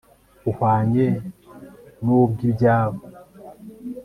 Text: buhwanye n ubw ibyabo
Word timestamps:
buhwanye 0.43 1.05
n 2.03 2.05
ubw 2.19 2.37
ibyabo 2.49 2.99